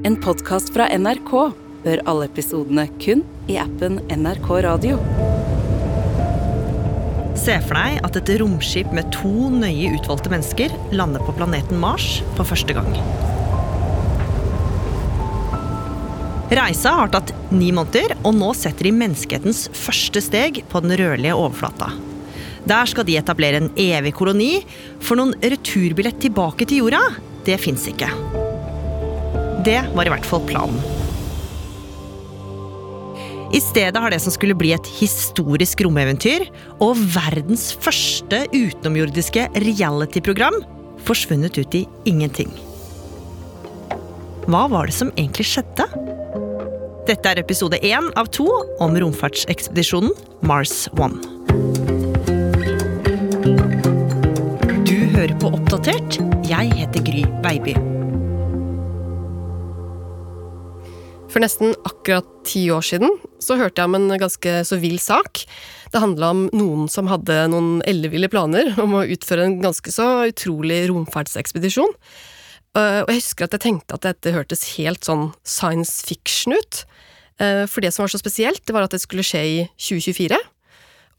En 0.00 0.16
podkast 0.16 0.72
fra 0.72 0.86
NRK. 0.96 1.30
Hør 1.84 2.00
alle 2.08 2.24
episodene 2.24 2.86
kun 3.02 3.20
i 3.52 3.58
appen 3.60 3.98
NRK 4.08 4.48
Radio. 4.64 4.96
Se 7.36 7.58
for 7.66 7.76
deg 7.76 7.98
at 8.08 8.16
et 8.18 8.32
romskip 8.40 8.88
med 8.96 9.10
to 9.12 9.50
nøye 9.52 9.92
utvalgte 9.98 10.32
mennesker 10.32 10.72
lander 10.96 11.20
på 11.26 11.34
planeten 11.36 11.80
Mars 11.82 12.22
for 12.38 12.48
første 12.48 12.76
gang. 12.78 12.88
Reisa 16.52 16.96
har 17.02 17.12
tatt 17.12 17.34
ni 17.52 17.68
måneder, 17.76 18.16
og 18.24 18.36
nå 18.40 18.52
setter 18.56 18.88
de 18.88 18.96
menneskehetens 18.96 19.66
første 19.76 20.24
steg 20.24 20.64
på 20.72 20.82
den 20.84 20.96
rødlige 21.00 21.36
overflata. 21.36 21.92
Der 22.68 22.88
skal 22.88 23.04
de 23.08 23.18
etablere 23.20 23.60
en 23.60 23.72
evig 23.80 24.14
koloni, 24.16 24.54
for 25.02 25.20
noen 25.20 25.36
returbillett 25.42 26.22
tilbake 26.24 26.68
til 26.68 26.84
jorda, 26.84 27.02
det 27.46 27.58
fins 27.62 27.88
ikke. 27.90 28.10
Det 29.62 29.78
var 29.94 30.08
i 30.08 30.10
hvert 30.10 30.26
fall 30.26 30.42
planen. 30.48 30.78
I 33.52 33.60
stedet 33.60 34.00
har 34.00 34.10
det 34.10 34.22
som 34.24 34.32
skulle 34.32 34.56
bli 34.56 34.70
et 34.72 34.88
historisk 34.96 35.82
romeventyr 35.84 36.46
og 36.80 36.96
verdens 37.14 37.68
første 37.76 38.46
utenomjordiske 38.54 39.44
reality-program, 39.60 40.56
forsvunnet 41.04 41.58
ut 41.60 41.76
i 41.76 41.84
ingenting. 42.08 42.48
Hva 44.48 44.64
var 44.72 44.88
det 44.88 44.96
som 44.96 45.12
egentlig 45.18 45.46
skjedde? 45.52 45.86
Dette 47.06 47.28
er 47.28 47.42
episode 47.42 47.78
én 47.84 48.08
av 48.18 48.30
to 48.32 48.48
om 48.82 48.96
romfartsekspedisjonen 48.98 50.14
Mars 50.48 50.86
One. 50.96 51.20
Du 54.88 54.96
hører 55.12 55.36
på 55.42 55.52
Oppdatert. 55.52 56.22
Jeg 56.48 56.72
heter 56.78 57.04
Gry 57.04 57.26
Baby. 57.44 58.01
For 61.32 61.40
nesten 61.40 61.72
akkurat 61.88 62.26
ti 62.44 62.66
år 62.74 62.84
siden 62.84 63.14
så 63.40 63.56
hørte 63.56 63.80
jeg 63.80 63.88
om 63.88 63.96
en 63.96 64.20
ganske 64.20 64.52
så 64.68 64.76
vill 64.82 64.98
sak. 65.00 65.46
Det 65.92 66.02
handla 66.02 66.28
om 66.34 66.42
noen 66.52 66.90
som 66.92 67.08
hadde 67.08 67.46
noen 67.48 67.80
elleville 67.88 68.28
planer 68.32 68.74
om 68.82 68.98
å 68.98 69.06
utføre 69.14 69.46
en 69.48 69.56
ganske 69.62 69.94
så 69.94 70.26
utrolig 70.28 70.82
romfartsekspedisjon. 70.90 71.96
Eh, 72.76 73.00
og 73.00 73.08
jeg 73.08 73.22
husker 73.22 73.48
at 73.48 73.56
jeg 73.56 73.64
tenkte 73.64 73.96
at 73.96 74.04
dette 74.10 74.34
hørtes 74.36 74.66
helt 74.76 75.08
sånn 75.08 75.30
science 75.40 76.04
fiction 76.04 76.52
ut. 76.52 76.84
Eh, 77.40 77.64
for 77.64 77.80
det 77.80 77.94
som 77.96 78.04
var 78.04 78.12
så 78.12 78.20
spesielt, 78.20 78.60
det 78.68 78.76
var 78.76 78.84
at 78.84 78.92
det 78.92 79.00
skulle 79.00 79.24
skje 79.24 79.42
i 79.48 79.58
2024. 79.80 80.36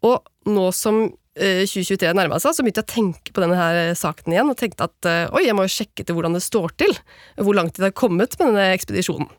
Og 0.05 0.49
nå 0.53 0.69
som 0.77 1.07
2023 1.33 2.11
nærma 2.13 2.37
seg, 2.37 2.53
så 2.53 2.61
begynte 2.61 2.83
jeg 2.83 2.85
å 2.85 2.93
tenke 2.93 3.33
på 3.33 3.41
denne 3.41 3.57
her 3.57 3.95
saken 3.97 4.35
igjen, 4.35 4.51
og 4.51 4.59
tenkte 4.59 4.85
at 4.85 5.07
oi, 5.33 5.47
jeg 5.47 5.55
må 5.57 5.63
jo 5.65 5.71
sjekke 5.73 6.03
til 6.05 6.13
hvordan 6.13 6.37
det 6.37 6.43
står 6.45 6.75
til. 6.77 6.93
Hvor 7.41 7.57
langt 7.57 7.79
de 7.79 7.87
har 7.87 7.95
kommet 7.97 8.37
med 8.37 8.51
denne 8.51 8.67
ekspedisjonen. 8.75 9.31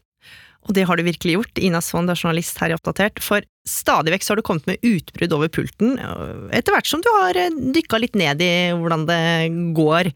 Og 0.65 0.73
det 0.77 0.87
har 0.89 0.97
du 0.97 1.05
virkelig 1.05 1.37
gjort. 1.37 1.61
Ina 1.61 1.81
Swann, 1.85 2.07
du 2.09 2.15
er 2.15 2.21
journalist 2.21 2.59
her 2.63 2.73
i 2.73 2.77
Oppdatert. 2.77 3.21
For 3.25 3.45
stadig 3.69 4.15
vekk 4.15 4.25
så 4.25 4.33
har 4.33 4.41
du 4.41 4.47
kommet 4.47 4.69
med 4.69 4.81
utbrudd 4.85 5.35
over 5.37 5.51
pulten, 5.53 5.99
etter 6.53 6.75
hvert 6.75 6.89
som 6.89 7.03
du 7.05 7.11
har 7.21 7.39
dykka 7.75 8.01
litt 8.01 8.17
ned 8.19 8.41
i 8.45 8.55
hvordan 8.73 9.05
det 9.09 9.25
går. 9.77 10.13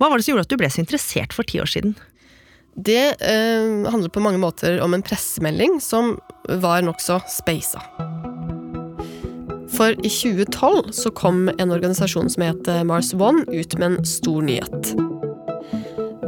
Hva 0.00 0.08
var 0.08 0.16
det 0.16 0.26
som 0.26 0.34
gjorde 0.34 0.46
at 0.48 0.52
du 0.52 0.60
ble 0.60 0.72
så 0.72 0.82
interessert 0.82 1.36
for 1.36 1.48
ti 1.48 1.60
år 1.60 1.68
siden? 1.68 1.96
Det 2.80 3.16
eh, 3.20 3.90
handler 3.90 4.12
på 4.14 4.22
mange 4.24 4.40
måter 4.40 4.78
om 4.80 4.94
en 4.96 5.04
pressemelding 5.04 5.80
som 5.84 6.14
var 6.62 6.84
nokså 6.86 7.18
speisa. 7.28 7.82
For 9.76 9.96
i 10.00 10.12
2012 10.12 10.92
så 10.96 11.12
kom 11.16 11.48
en 11.58 11.72
organisasjon 11.72 12.32
som 12.32 12.44
het 12.48 12.72
Mars 12.88 13.12
One 13.16 13.44
ut 13.52 13.76
med 13.78 13.92
en 13.92 14.04
stor 14.08 14.44
nyhet. 14.44 15.09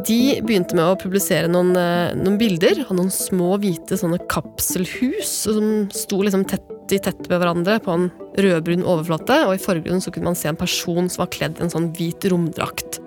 De 0.06 0.40
begynte 0.42 0.74
med 0.74 0.82
å 0.82 0.98
publisere 0.98 1.50
noen, 1.50 1.74
noen 2.18 2.38
bilder 2.40 2.84
av 2.88 2.96
noen 2.96 3.12
små, 3.12 3.54
hvite 3.62 3.98
sånne 4.00 4.18
kapselhus 4.32 5.30
som 5.44 5.86
sto 5.94 6.22
liksom 6.24 6.46
tett 6.50 6.68
i 6.92 6.98
tett 7.00 7.28
med 7.30 7.38
hverandre 7.40 7.78
på 7.80 7.94
en 7.94 8.08
rødbrun 8.42 8.82
overflate, 8.84 9.38
og 9.46 9.54
i 9.56 9.62
forgrunnen 9.62 10.02
så 10.02 10.12
kunne 10.12 10.28
man 10.28 10.36
se 10.36 10.50
en 10.50 10.58
person 10.58 11.08
som 11.08 11.22
var 11.22 11.30
kledd 11.32 11.60
i 11.60 11.64
en 11.64 11.72
sånn 11.72 11.92
hvit 11.96 12.26
romdrakt. 12.32 12.98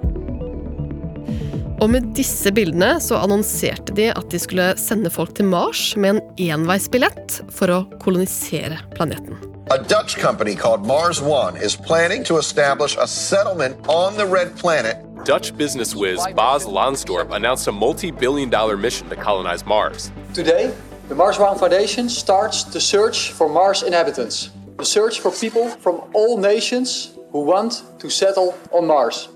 Og 1.84 1.90
med 1.92 2.08
disse 2.18 2.50
bildene 2.56 2.96
så 3.04 3.20
annonserte 3.20 3.94
de 3.98 4.08
at 4.14 4.30
de 4.32 4.40
skulle 4.42 4.72
sende 4.80 5.12
folk 5.12 5.36
til 5.38 5.50
Mars 5.52 5.90
med 6.00 6.16
en 6.16 6.22
enveisbillett 6.56 7.42
for 7.54 7.74
å 7.74 7.82
kolonisere 8.02 8.80
planeten. 8.96 9.36
A 9.74 9.78
Dutch 9.82 10.16
company 10.22 10.56
called 10.56 10.86
Mars 10.86 11.22
One 11.22 11.58
is 11.58 11.76
planning 11.76 12.24
to 12.26 12.38
establish 12.38 12.96
a 12.98 13.08
settlement 13.08 13.76
on 13.88 14.16
the 14.16 14.26
red 14.26 14.56
planet. 14.58 14.98
Dutch 15.26 15.58
business 15.58 15.96
whiz 15.96 16.20
Bas 16.36 16.68
Lansdorp 16.68 17.32
announced 17.32 17.68
a 17.68 17.72
multi 17.72 18.12
billion 18.12 18.48
dollar 18.48 18.78
mission 18.78 19.10
to 19.10 19.16
colonize 19.16 19.66
Mars. 19.66 20.12
Today, 20.36 20.72
the 21.10 21.16
Mars 21.16 21.40
One 21.40 21.58
Foundation 21.58 22.10
starts 22.10 22.64
the 22.64 22.80
search 22.80 23.32
for 23.32 23.50
Mars 23.50 23.82
inhabitants. 23.82 24.52
The 24.78 24.86
search 24.86 25.20
for 25.22 25.32
people 25.32 25.68
from 25.82 26.02
all 26.14 26.38
nations 26.38 27.18
who 27.32 27.42
want 27.42 27.82
to 27.98 28.10
settle 28.10 28.54
on 28.72 28.86
Mars. 28.86 29.28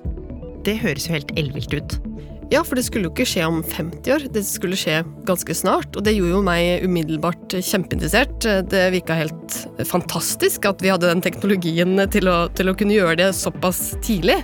Det 0.63 0.77
høres 0.77 1.07
jo 1.07 1.13
helt 1.13 1.31
elvilt 1.37 1.73
ut. 1.73 1.97
Ja, 2.51 2.61
for 2.61 2.77
det 2.77 2.85
skulle 2.85 3.09
jo 3.09 3.13
ikke 3.13 3.25
skje 3.29 3.47
om 3.49 3.63
50 3.63 4.13
år, 4.13 4.27
det 4.33 4.45
skulle 4.45 4.77
skje 4.77 5.01
ganske 5.25 5.53
snart. 5.57 5.97
Og 5.97 6.05
det 6.05 6.13
gjorde 6.17 6.35
jo 6.35 6.43
meg 6.45 6.85
umiddelbart 6.85 7.57
kjempeinteressert. 7.65 8.45
Det 8.69 8.85
virka 8.93 9.17
helt 9.17 9.57
fantastisk 9.89 10.69
at 10.69 10.85
vi 10.85 10.93
hadde 10.93 11.09
den 11.09 11.25
teknologien 11.25 11.97
til 12.13 12.29
å, 12.29 12.39
til 12.53 12.69
å 12.69 12.77
kunne 12.77 12.97
gjøre 12.97 13.17
det 13.23 13.33
såpass 13.41 13.95
tidlig. 14.05 14.37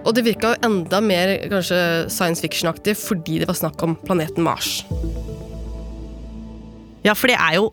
Og 0.00 0.14
det 0.16 0.24
virka 0.24 0.54
enda 0.64 1.00
mer 1.04 1.34
kanskje 1.50 1.78
science 2.12 2.40
fiction-aktig 2.44 2.96
fordi 2.98 3.40
det 3.42 3.48
var 3.50 3.58
snakk 3.58 3.82
om 3.84 3.96
planeten 4.06 4.44
Mars. 4.46 4.80
Ja, 7.04 7.14
for 7.16 7.28
det 7.30 7.36
er 7.36 7.58
jo 7.58 7.70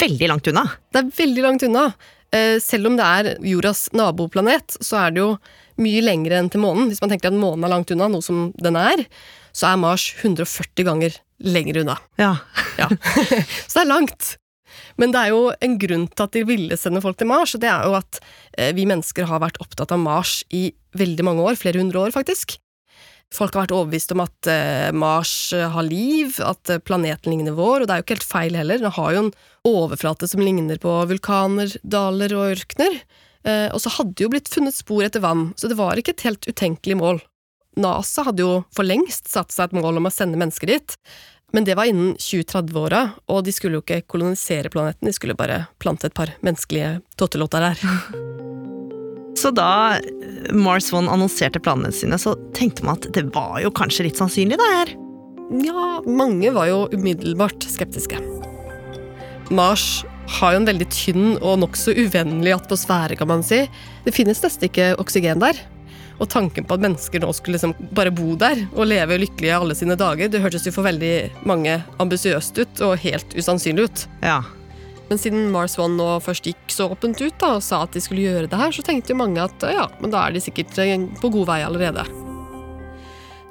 veldig 0.00 0.30
langt 0.32 0.48
unna. 0.50 0.66
Det 0.92 1.02
er 1.02 1.12
veldig 1.18 1.44
langt 1.44 1.64
unna. 1.66 1.90
Eh, 2.34 2.56
selv 2.64 2.90
om 2.90 2.96
det 2.98 3.06
er 3.06 3.30
jordas 3.44 3.86
naboplanet, 3.96 4.78
så 4.84 4.98
er 5.04 5.14
det 5.14 5.22
jo 5.22 5.30
mye 5.80 6.02
lengre 6.04 6.40
enn 6.40 6.50
til 6.52 6.64
månen. 6.64 6.88
Hvis 6.90 7.02
man 7.04 7.12
tenker 7.12 7.32
at 7.32 7.38
månen 7.38 7.64
er 7.64 7.72
langt 7.72 7.92
unna, 7.92 8.08
noe 8.12 8.24
som 8.24 8.50
den 8.60 8.78
er, 8.80 9.04
så 9.56 9.70
er 9.70 9.80
Mars 9.80 10.10
140 10.18 10.88
ganger 10.88 11.20
lenger 11.44 11.82
unna. 11.82 11.96
Ja. 12.20 12.34
ja. 12.80 12.88
så 13.68 13.78
det 13.78 13.84
er 13.84 13.92
langt. 13.92 14.36
Men 15.00 15.14
det 15.14 15.22
er 15.22 15.34
jo 15.34 15.48
en 15.52 15.78
grunn 15.80 16.06
til 16.12 16.26
at 16.26 16.36
de 16.36 16.44
ville 16.48 16.78
sende 16.80 17.02
folk 17.04 17.18
til 17.20 17.30
Mars, 17.30 17.56
og 17.56 17.64
det 17.64 17.72
er 17.72 17.88
jo 17.88 17.96
at 17.98 18.20
eh, 18.58 18.72
vi 18.76 18.86
mennesker 18.88 19.28
har 19.30 19.42
vært 19.44 19.60
opptatt 19.64 19.94
av 19.94 20.02
Mars 20.02 20.40
i 20.54 20.68
veldig 20.96 21.26
mange 21.26 21.44
år, 21.44 21.58
flere 21.60 21.82
hundre 21.82 22.06
år 22.06 22.14
faktisk. 22.14 22.58
Folk 23.34 23.56
har 23.56 23.64
vært 23.64 23.74
overbevist 23.74 24.14
om 24.14 24.22
at 24.22 24.50
eh, 24.50 24.88
Mars 24.94 25.34
har 25.52 25.86
liv, 25.86 26.38
at 26.44 26.76
planeten 26.86 27.32
ligner 27.34 27.56
vår, 27.58 27.82
og 27.82 27.88
det 27.88 27.94
er 27.94 28.02
jo 28.02 28.06
ikke 28.06 28.18
helt 28.18 28.32
feil 28.32 28.58
heller. 28.58 28.82
Den 28.82 28.94
har 28.96 29.14
jo 29.14 29.24
en 29.24 29.36
overflate 29.66 30.28
som 30.30 30.42
ligner 30.44 30.78
på 30.82 30.94
vulkaner, 31.10 31.74
daler 31.82 32.36
og 32.38 32.52
ørkener. 32.54 33.00
Eh, 33.46 33.68
og 33.70 33.80
så 33.82 33.92
hadde 33.98 34.16
det 34.16 34.26
jo 34.26 34.32
blitt 34.32 34.50
funnet 34.50 34.74
spor 34.74 35.04
etter 35.06 35.22
vann, 35.22 35.50
så 35.58 35.70
det 35.70 35.78
var 35.78 35.98
ikke 35.98 36.16
et 36.16 36.26
helt 36.26 36.46
utenkelig 36.50 36.98
mål. 36.98 37.22
NASA 37.76 38.24
hadde 38.26 38.42
jo 38.42 38.52
for 38.74 38.88
lengst 38.88 39.28
satt 39.30 39.52
seg 39.52 39.68
et 39.68 39.76
mål 39.76 40.00
om 40.00 40.08
å 40.08 40.12
sende 40.14 40.40
mennesker 40.40 40.70
dit, 40.70 40.96
men 41.54 41.64
det 41.64 41.76
var 41.78 41.88
innen 41.88 42.14
2030-åra, 42.18 43.02
og 43.30 43.44
de 43.46 43.54
skulle 43.54 43.78
jo 43.78 43.84
ikke 43.84 44.02
kolonisere 44.10 44.70
planeten, 44.72 45.06
de 45.06 45.14
skulle 45.14 45.36
bare 45.38 45.66
plante 45.82 46.08
et 46.08 46.16
par 46.16 46.32
menneskelige 46.46 46.98
tottelotter 47.20 47.68
der. 47.68 47.84
Så 49.36 49.50
da 49.52 49.98
Mars 50.56 50.88
One 50.96 51.12
annonserte 51.12 51.60
planene 51.60 51.92
sine, 51.92 52.16
så 52.18 52.32
tenkte 52.56 52.86
man 52.86 52.96
at 52.96 53.10
det 53.12 53.26
var 53.34 53.58
jo 53.60 53.70
kanskje 53.74 54.06
litt 54.08 54.16
sannsynlig, 54.16 54.56
det 54.56 54.68
her? 54.72 54.92
Ja, 55.62 55.88
mange 56.08 56.50
var 56.56 56.70
jo 56.70 56.78
umiddelbart 56.94 57.66
skeptiske. 57.68 58.18
Mars 59.54 60.06
har 60.40 60.54
jo 60.54 60.62
en 60.62 60.68
veldig 60.68 60.88
tynn 60.90 61.26
og 61.36 61.60
nokså 61.62 61.94
uvennlig 61.94 62.56
atmosfære, 62.56 63.18
kan 63.20 63.30
man 63.30 63.44
si. 63.46 63.60
Det 64.06 64.14
finnes 64.16 64.40
nesten 64.42 64.70
ikke 64.70 64.94
oksygen 65.02 65.44
der. 65.44 65.60
Og 66.16 66.28
tanken 66.32 66.64
på 66.64 66.76
at 66.76 66.84
mennesker 66.84 67.20
nå 67.20 67.30
skulle 67.36 67.58
liksom 67.58 67.74
bare 67.96 68.12
bo 68.14 68.34
der 68.40 68.62
og 68.72 68.88
leve 68.88 69.18
lykkelige 69.20 69.56
alle 69.58 69.76
sine 69.76 69.98
dager, 70.00 70.30
det 70.32 70.40
hørtes 70.40 70.64
jo 70.64 70.72
for 70.72 70.86
veldig 70.86 71.44
mange 71.48 71.78
ambisiøst 72.02 72.62
ut 72.62 72.84
og 72.86 72.96
helt 73.02 73.36
usannsynlig 73.36 73.88
ut. 73.90 74.06
Ja. 74.24 74.40
Men 75.10 75.20
siden 75.22 75.50
Mars 75.54 75.76
One 75.78 75.98
nå 76.00 76.08
først 76.24 76.48
gikk 76.48 76.72
så 76.72 76.88
åpent 76.90 77.20
ut 77.20 77.36
da, 77.38 77.56
og 77.58 77.64
sa 77.64 77.84
at 77.84 77.94
de 77.94 78.02
skulle 78.02 78.24
gjøre 78.26 78.50
det 78.50 78.58
her, 78.58 78.72
så 78.74 78.82
tenkte 78.86 79.12
jo 79.14 79.20
mange 79.20 79.44
at 79.44 79.66
ja, 79.70 79.86
men 80.00 80.14
da 80.14 80.24
er 80.24 80.34
de 80.34 80.42
sikkert 80.42 80.74
på 81.20 81.30
god 81.34 81.52
vei 81.52 81.60
allerede. 81.66 82.06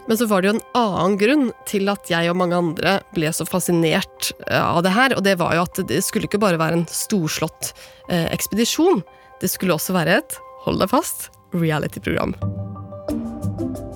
Men 0.06 0.20
så 0.20 0.28
var 0.30 0.42
det 0.42 0.50
jo 0.50 0.56
en 0.58 0.66
annen 0.78 1.16
grunn 1.18 1.48
til 1.66 1.90
at 1.90 2.10
jeg 2.12 2.30
og 2.30 2.38
mange 2.38 2.58
andre 2.60 3.00
ble 3.16 3.32
så 3.34 3.48
fascinert 3.48 4.34
eh, 4.46 4.62
av 4.62 4.84
det 4.86 4.94
her, 4.94 5.16
og 5.18 5.24
det 5.26 5.38
var 5.42 5.56
jo 5.58 5.64
at 5.66 5.82
det 5.90 6.02
skulle 6.06 6.30
ikke 6.30 6.42
bare 6.44 6.62
være 6.62 6.82
en 6.82 6.90
storslått 6.92 7.72
eh, 8.12 8.28
ekspedisjon. 8.36 9.02
Det 9.42 9.50
skulle 9.50 9.74
også 9.74 9.96
være 9.98 10.20
et, 10.20 10.38
hold 10.68 10.78
deg 10.84 10.92
fast, 10.94 11.32
reality-program. 11.60 12.36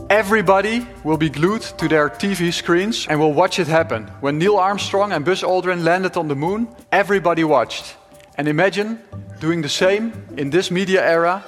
Everybody 0.10 0.88
will 1.04 1.18
be 1.18 1.30
glued 1.30 1.62
to 1.78 1.88
their 1.88 2.10
TV 2.10 2.52
screens 2.52 3.08
and 3.08 3.20
will 3.20 3.34
watch 3.34 3.60
it 3.60 3.68
happen. 3.68 4.08
When 4.22 4.40
Neil 4.40 4.58
Armstrong 4.58 5.12
and 5.12 5.24
Buzz 5.24 5.44
Aldrin 5.44 5.84
landed 5.84 6.18
on 6.18 6.28
the 6.28 6.36
moon, 6.36 6.68
everybody 6.92 7.44
watched. 7.44 7.96
And 8.38 8.48
imagine 8.48 8.98
doing 9.40 9.62
the 9.62 9.70
same 9.70 10.12
in 10.38 10.50
this 10.50 10.72
media 10.72 11.02
era 11.06 11.44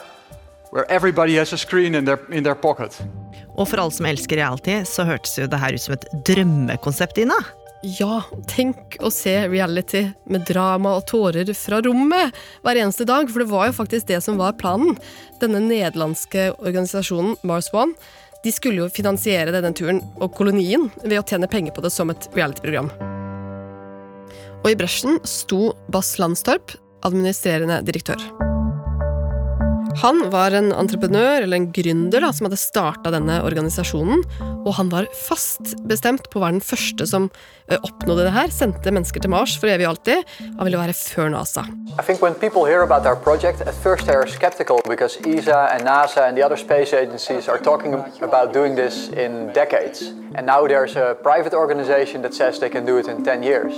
where 0.72 0.86
everybody 0.92 1.38
has 1.38 1.54
a 1.54 1.58
screen 1.58 1.96
in 1.96 2.06
their, 2.06 2.20
in 2.32 2.44
their 2.44 2.56
pocket. 2.56 3.02
Og 3.58 3.68
for 3.68 3.82
alle 3.82 3.92
som 3.92 4.06
elsker 4.06 4.38
reality, 4.38 4.84
så 4.88 5.04
hørtes 5.04 5.38
jo 5.40 5.46
det 5.46 5.60
her 5.60 5.74
ut 5.74 5.82
som 5.82 5.94
et 5.98 6.06
drømmekonsept, 6.28 7.18
Ina. 7.18 7.40
Ja, 7.82 8.20
tenk 8.46 9.00
å 9.02 9.10
se 9.10 9.34
reality 9.50 10.04
med 10.30 10.44
drama 10.46 10.94
og 11.00 11.08
tårer 11.10 11.50
fra 11.58 11.80
rommet 11.82 12.36
hver 12.62 12.78
eneste 12.78 13.08
dag, 13.10 13.26
for 13.32 13.42
det 13.42 13.50
var 13.50 13.72
jo 13.72 13.78
faktisk 13.80 14.12
det 14.12 14.20
som 14.22 14.38
var 14.38 14.54
planen. 14.62 15.00
Denne 15.42 15.64
nederlandske 15.66 16.52
organisasjonen 16.60 17.40
Mars 17.42 17.72
One 17.74 17.98
de 18.46 18.54
skulle 18.54 18.84
jo 18.84 18.92
finansiere 18.94 19.54
denne 19.54 19.74
turen 19.78 20.04
og 20.22 20.34
kolonien 20.38 20.90
ved 21.02 21.18
å 21.20 21.26
tjene 21.26 21.50
penger 21.50 21.74
på 21.74 21.82
det 21.86 21.94
som 21.94 22.14
et 22.14 22.30
reality-program. 22.38 22.94
Og 24.62 24.70
i 24.70 24.78
bresjen 24.78 25.18
sto 25.26 25.74
Bass 25.90 26.16
Landstorp, 26.22 26.78
administrerende 27.06 27.82
direktør. 27.86 28.22
Han 30.00 30.30
var 30.32 30.52
en 30.56 30.72
entreprenør, 30.72 31.44
eller 31.44 31.58
en 31.58 31.72
gründer, 31.74 32.24
da, 32.24 32.32
som 32.34 32.48
hadde 32.48 32.60
starta 32.60 33.12
denne 33.12 33.42
organisasjonen. 33.44 34.24
Og 34.64 34.74
han 34.78 34.90
var 34.92 35.08
fast 35.28 35.74
bestemt 35.90 36.30
på 36.32 36.40
å 36.40 36.44
være 36.46 36.56
den 36.58 36.64
første 36.64 37.08
som 37.10 37.28
eh, 37.68 37.76
oppnådde 37.76 38.28
det 38.28 38.34
her. 38.36 38.54
Sendte 38.56 38.94
mennesker 38.94 39.24
til 39.24 39.34
Mars 39.34 39.58
for 39.60 39.72
evig 39.72 39.86
og 39.88 39.96
alltid. 39.96 40.24
Han 40.58 40.68
ville 40.68 40.80
være 40.80 40.96
før 40.96 41.32
NASA. 41.36 41.66
I 42.00 42.04
think 42.08 42.22
when 42.24 42.34
people 42.34 42.64
hear 42.66 42.82
about 42.84 43.06
our 43.06 43.16
project, 43.16 43.62
at 43.62 43.76
first 43.84 44.08
they 44.08 44.16
are 44.16 44.28
skeptical 44.28 44.80
because 44.88 45.20
ESA 45.28 45.70
and 45.74 45.84
NASA 45.84 46.28
and 46.28 46.38
the 46.38 46.46
other 46.46 46.58
space 46.58 46.94
agencies 46.94 47.50
are 47.50 47.60
talking 47.60 47.94
about 48.22 48.54
doing 48.54 48.76
this 48.76 49.10
in 49.10 49.52
decades. 49.54 50.14
And 50.36 50.46
now 50.48 50.68
there's 50.68 50.96
a 50.96 51.16
private 51.22 51.54
organization 51.54 52.22
that 52.22 52.34
says 52.34 52.60
they 52.60 52.70
can 52.70 52.86
do 52.86 52.98
it 52.98 53.08
in 53.08 53.24
10 53.26 53.44
years. 53.44 53.74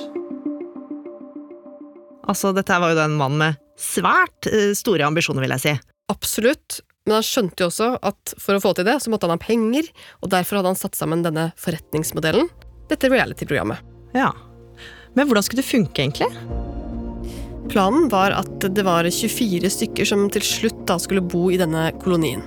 Altså, 2.27 2.54
dette 2.56 2.80
var 2.80 2.94
jo 2.94 2.95
da 2.95 3.09
en 3.09 3.18
mann 3.19 3.36
med 3.38 3.57
svært 3.80 4.48
eh, 4.48 4.71
store 4.77 5.04
ambisjoner, 5.09 5.44
vil 5.44 5.57
jeg 5.57 5.66
si. 5.66 5.74
Absolutt. 6.12 6.82
Men 7.04 7.18
han 7.18 7.26
skjønte 7.28 7.64
jo 7.64 7.68
også 7.68 7.90
at 8.00 8.34
for 8.40 8.56
å 8.56 8.64
få 8.64 8.72
til 8.78 8.88
det, 8.88 8.96
så 9.04 9.12
måtte 9.12 9.28
han 9.28 9.36
ha 9.36 9.42
penger, 9.42 9.90
og 10.24 10.32
derfor 10.32 10.60
hadde 10.60 10.72
han 10.72 10.80
satt 10.80 10.96
sammen 10.96 11.24
denne 11.26 11.50
forretningsmodellen, 11.60 12.48
dette 12.92 13.12
reality-programmet. 13.12 13.84
Ja. 14.16 14.32
Men 15.14 15.28
hvordan 15.28 15.44
skulle 15.46 15.64
det 15.64 15.68
funke, 15.68 16.06
egentlig? 16.06 16.32
Planen 17.72 18.08
var 18.12 18.36
at 18.38 18.68
det 18.76 18.86
var 18.88 19.08
24 19.08 19.72
stykker 19.72 20.08
som 20.08 20.28
til 20.32 20.44
slutt 20.48 20.84
da 20.88 20.98
skulle 21.02 21.24
bo 21.24 21.50
i 21.52 21.60
denne 21.60 21.90
kolonien. 22.04 22.44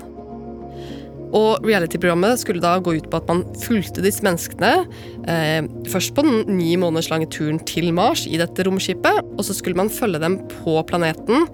Og 1.36 1.64
reality-programmet 1.66 2.40
skulle 2.40 2.62
da 2.62 2.76
gå 2.80 2.94
ut 2.96 3.08
på 3.10 3.18
at 3.18 3.28
man 3.28 3.42
fulgte 3.60 4.04
disse 4.04 4.24
menneskene 4.24 4.86
eh, 5.28 5.66
først 5.90 6.14
på 6.16 6.24
den 6.24 6.46
ni 6.56 6.76
måneders 6.80 7.10
lange 7.12 7.28
turen 7.32 7.58
til 7.68 7.90
Mars 7.96 8.24
i 8.30 8.38
dette 8.40 8.64
romskipet, 8.64 9.20
og 9.36 9.42
så 9.44 9.56
skulle 9.56 9.76
man 9.76 9.92
følge 9.92 10.22
dem 10.22 10.38
på 10.62 10.78
planeten 10.88 11.48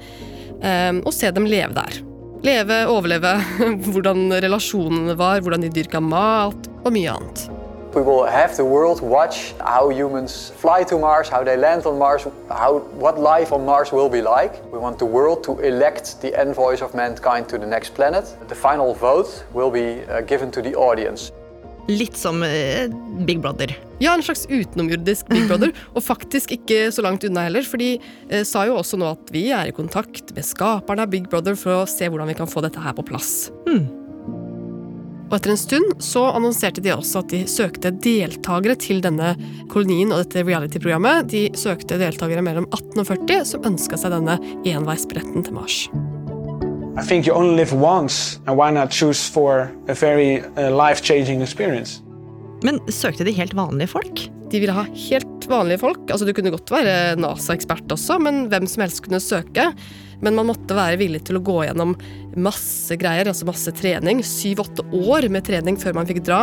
og 0.62 1.12
se 1.14 1.30
dem 1.34 1.48
leve 1.48 1.74
der. 1.74 2.02
Leve, 2.42 2.86
overleve, 2.90 3.36
hvordan 3.92 4.30
relasjonene 4.42 5.18
var, 5.18 5.40
hvordan 5.40 5.62
de 5.62 5.70
dyrka 5.70 6.00
mat 6.02 6.70
og 6.84 6.94
mye 6.94 7.10
annet. 7.10 7.50
We 7.94 8.00
will 8.00 8.24
have 8.24 8.56
the 8.56 8.64
world 8.64 9.02
watch 9.02 9.52
how 9.60 9.90
humans 9.90 10.50
fly 10.56 10.82
to 10.84 10.98
Mars, 10.98 11.28
how 11.28 11.44
they 11.44 11.58
land 11.58 11.84
on 11.84 11.98
Mars, 11.98 12.26
how, 12.48 12.78
what 12.94 13.18
life 13.20 13.52
on 13.52 13.66
Mars 13.66 13.92
will 13.92 14.08
be 14.08 14.22
like. 14.22 14.64
We 14.72 14.78
want 14.78 14.98
the 14.98 15.04
world 15.04 15.44
to 15.44 15.58
elect 15.60 16.22
the 16.22 16.34
envoys 16.34 16.80
of 16.80 16.94
mankind 16.94 17.50
to 17.50 17.58
the 17.58 17.66
next 17.66 17.94
planet. 17.94 18.24
The 18.48 18.54
final 18.54 18.94
vote 18.94 19.44
will 19.52 19.70
be 19.70 20.04
uh, 20.08 20.22
given 20.22 20.50
to 20.52 20.62
the 20.62 20.74
audience. 20.74 21.32
Litt 21.90 22.16
som 22.18 22.42
eh, 22.46 22.86
Big 23.26 23.40
Brother. 23.42 23.72
Ja, 24.02 24.14
en 24.14 24.22
slags 24.22 24.44
utenomjordisk 24.50 25.28
Big 25.32 25.48
Brother, 25.50 25.72
og 25.96 26.04
faktisk 26.06 26.54
ikke 26.54 26.90
så 26.94 27.02
langt 27.02 27.24
unna 27.26 27.46
heller, 27.48 27.66
for 27.66 27.82
de 27.82 27.96
eh, 28.28 28.44
sa 28.46 28.66
jo 28.68 28.78
også 28.78 29.00
nå 29.00 29.08
at 29.16 29.32
vi 29.34 29.48
er 29.54 29.70
i 29.70 29.74
kontakt 29.74 30.34
med 30.36 30.46
skaperne 30.46 31.06
av 31.06 31.10
Big 31.12 31.26
Brother 31.32 31.58
for 31.58 31.82
å 31.82 31.90
se 31.90 32.06
hvordan 32.06 32.30
vi 32.30 32.38
kan 32.38 32.50
få 32.50 32.62
dette 32.64 32.82
her 32.82 32.94
på 32.98 33.06
plass. 33.10 33.50
Hmm. 33.66 33.90
Og 35.32 35.38
etter 35.38 35.54
en 35.54 35.60
stund 35.60 35.94
så 36.04 36.26
annonserte 36.28 36.82
de 36.84 36.92
også 36.92 37.22
at 37.22 37.32
de 37.32 37.46
søkte 37.48 37.94
deltakere 38.04 38.76
til 38.76 39.00
denne 39.00 39.32
kolonien 39.72 40.12
og 40.12 40.26
dette 40.26 40.44
reality-programmet. 40.44 41.32
De 41.32 41.46
søkte 41.56 41.96
deltakere 41.96 42.44
mellom 42.44 42.68
18 42.68 43.00
og 43.00 43.08
40 43.14 43.46
som 43.54 43.70
ønska 43.72 43.96
seg 43.96 44.12
denne 44.12 44.36
enveisbilletten 44.60 45.48
til 45.48 45.56
Mars. 45.56 45.86
I 46.92 47.00
think 47.00 47.26
you 47.26 47.32
only 47.32 47.56
live 47.56 47.72
once, 47.72 48.38
and 48.46 48.56
why 48.58 48.70
not 48.70 48.90
choose 48.90 49.26
for 49.26 49.70
a 49.88 49.94
very 49.94 50.42
uh, 50.58 50.68
life-changing 50.68 51.40
experience? 51.40 52.02
Men 52.62 52.78
søkte 52.92 53.24
de 53.24 53.32
helt 53.32 53.54
vanlige 53.56 53.88
folk? 53.94 54.20
De 54.52 54.60
ville 54.60 54.74
ha 54.76 54.84
helt 55.08 55.46
vanlige 55.48 55.80
folk. 55.80 56.04
Altså 56.10 56.28
Du 56.28 56.34
kunne 56.36 56.52
godt 56.52 56.70
være 56.70 57.16
NASA-ekspert 57.16 57.88
også, 57.96 58.18
men 58.20 58.44
hvem 58.52 58.68
som 58.68 58.84
helst 58.84 59.00
kunne 59.06 59.22
søke. 59.24 59.70
Men 60.22 60.36
man 60.36 60.50
måtte 60.52 60.76
være 60.76 61.00
villig 61.00 61.24
til 61.26 61.40
å 61.40 61.42
gå 61.42 61.62
gjennom 61.64 61.96
masse 62.36 62.94
greier, 63.00 63.32
altså 63.32 63.48
masse 63.48 63.72
trening. 63.80 64.20
Syv-åtte 64.20 64.84
år 64.92 65.30
med 65.32 65.48
trening 65.48 65.80
før 65.80 65.96
man 65.96 66.06
fikk 66.06 66.22
dra. 66.28 66.42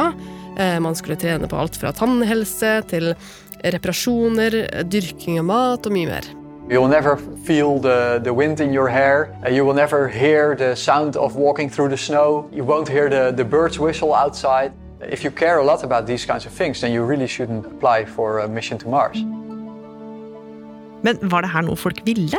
Eh, 0.57 0.80
man 0.84 0.98
skulle 0.98 1.19
trene 1.22 1.48
på 1.48 1.62
alt 1.62 1.78
fra 1.80 1.94
tannhelse 1.96 2.74
til 2.90 3.13
reparasjoner, 3.62 4.63
dyrking 4.90 5.40
av 5.44 5.48
mat 5.54 5.88
og 5.88 5.96
mye 5.96 6.10
mer. 6.10 6.34
You 6.69 6.80
will 6.80 6.88
never 6.88 7.18
feel 7.18 7.80
the, 7.80 8.19
the 8.24 8.31
wind 8.31 8.60
in 8.60 8.71
your 8.71 8.88
hair. 8.88 9.36
Uh, 9.44 9.50
you 9.50 9.66
will 9.66 9.74
never 9.74 10.07
hear 10.07 10.56
the 10.56 10.75
sound 10.75 11.16
of 11.16 11.36
walking 11.36 11.68
through 11.68 11.89
the 11.89 11.98
snow. 11.98 12.48
You 12.54 12.63
won't 12.63 12.88
hear 12.88 13.10
the, 13.10 13.31
the 13.31 13.44
birds 13.44 13.80
whistle 13.80 14.13
outside. 14.13 14.71
If 15.01 15.24
you 15.24 15.31
care 15.31 15.57
a 15.57 15.66
lot 15.66 15.83
about 15.83 16.06
these 16.06 16.25
kinds 16.25 16.45
of 16.45 16.51
things, 16.51 16.81
then 16.81 16.92
you 16.92 17.04
really 17.04 17.25
shouldn't 17.25 17.66
apply 17.66 18.06
for 18.06 18.39
a 18.39 18.48
mission 18.48 18.77
to 18.80 18.88
Mars. 18.88 19.18
Men 21.01 21.18
var 21.21 21.42
det 21.42 21.50
her 21.50 21.62
noe 21.62 21.75
folk 21.75 22.01
ville? 22.06 22.38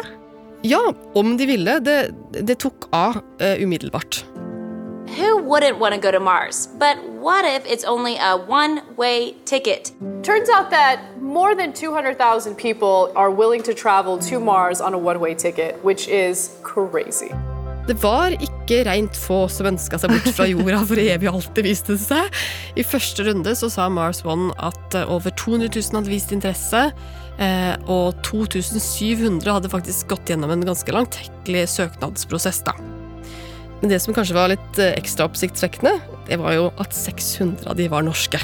Ja, 0.62 0.94
om 1.14 1.36
de 1.36 1.46
ville. 1.46 1.80
Det, 1.80 2.14
det 2.46 2.58
tok 2.58 2.86
av 2.92 3.16
uh, 3.42 3.62
umiddelbart. 3.62 4.24
Who 5.18 5.38
wouldn't 5.42 5.80
want 5.80 5.94
to 5.94 6.00
go 6.00 6.12
to 6.12 6.20
Mars? 6.20 6.68
But 6.78 6.96
what 7.18 7.44
if 7.44 7.66
it's 7.66 7.84
only 7.84 8.16
a 8.16 8.36
one 8.36 8.82
way 8.96 9.34
ticket? 9.44 9.90
Turns 10.22 10.48
out 10.48 10.70
that 10.70 11.00
more 11.20 11.56
than 11.56 11.72
200,000 11.72 12.54
people 12.54 13.10
are 13.16 13.28
willing 13.28 13.60
to 13.64 13.74
travel 13.74 14.18
to 14.18 14.38
Mars 14.38 14.80
on 14.80 14.94
a 14.94 14.98
one 14.98 15.18
way 15.18 15.34
ticket, 15.34 15.82
which 15.82 16.06
is 16.06 16.56
crazy. 16.62 17.34
Det 17.88 17.96
var 18.02 18.30
ikke 18.38 18.84
rent 18.86 19.16
få 19.18 19.48
som 19.50 19.66
ønska 19.72 19.98
seg 19.98 20.14
bort 20.14 20.30
fra 20.36 20.46
jorda 20.46 20.84
for 20.86 21.02
evig 21.02 21.26
og 21.26 21.40
alltid, 21.40 21.64
viste 21.66 21.96
det 21.96 22.04
seg. 22.04 22.30
I 22.78 22.86
første 22.86 23.26
runde 23.26 23.56
så 23.58 23.66
sa 23.72 23.88
Mars 23.90 24.22
One 24.22 24.54
at 24.62 24.94
over 25.08 25.34
200 25.34 25.74
000 25.74 25.98
hadde 25.98 26.14
vist 26.14 26.30
interesse. 26.30 26.86
Eh, 27.40 27.74
og 27.90 28.14
2700 28.22 29.58
hadde 29.58 29.74
faktisk 29.74 30.14
gått 30.14 30.30
gjennom 30.30 30.54
en 30.54 30.66
ganske 30.70 30.94
langtekkelig 30.94 31.66
søknadsprosess. 31.74 32.62
da. 32.62 32.78
Men 33.80 33.92
det 33.94 34.00
som 34.04 34.14
kanskje 34.16 34.36
var 34.36 34.50
litt 34.52 34.80
eh, 34.80 34.92
ekstra 35.00 35.24
oppsiktsvekkende, 35.28 35.94
det 36.28 36.36
var 36.40 36.56
jo 36.56 36.68
at 36.82 36.92
600 36.96 37.70
av 37.70 37.78
de 37.78 37.88
var 37.88 38.04
norske. 38.04 38.40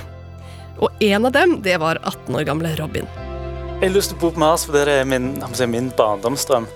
Og 0.80 1.02
en 1.04 1.28
av 1.28 1.32
dem, 1.36 1.58
det 1.64 1.76
var 1.80 2.00
18 2.02 2.36
år 2.36 2.46
gamle 2.48 2.72
Robin. 2.80 3.08
Jeg 3.76 3.90
har 3.90 3.92
lyst 3.92 4.12
til 4.12 4.16
å 4.16 4.22
bo 4.24 4.32
på 4.32 4.40
Mars 4.40 4.64
for 4.64 4.76
det 4.76 4.88
er 4.88 5.08
min, 5.08 5.34
min 5.72 5.90
barndomsdrøm. 5.96 6.68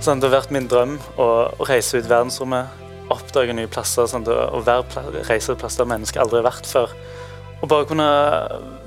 Sånn, 0.00 0.20
det 0.20 0.30
har 0.30 0.38
vært 0.38 0.54
min 0.56 0.68
drøm 0.68 0.96
å, 1.20 1.26
å 1.60 1.66
reise 1.68 2.00
ut 2.00 2.08
verdensrommet, 2.08 2.72
oppdage 3.12 3.52
nye 3.56 3.68
plasser, 3.68 4.08
sånn, 4.08 4.24
å 4.24 4.62
være, 4.64 5.04
reise 5.28 5.50
til 5.50 5.60
plasser 5.60 5.82
der 5.82 5.90
mennesker 5.92 6.22
aldri 6.24 6.40
har 6.40 6.48
vært 6.48 6.68
før. 6.70 6.94
Og 7.60 7.68
bare 7.68 7.84
kunne 7.90 8.08